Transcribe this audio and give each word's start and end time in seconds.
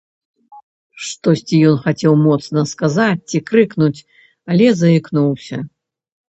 Штосьці 1.07 1.59
ён 1.71 1.75
хацеў 1.83 2.13
моцна 2.21 2.63
сказаць 2.71 3.27
ці 3.35 3.43
крыкнуць, 3.51 3.99
але 4.55 4.67
заікнуўся. 4.79 5.57